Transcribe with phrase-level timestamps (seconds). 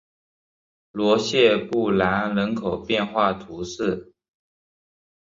[0.91, 4.11] 罗谢布兰人口变化图示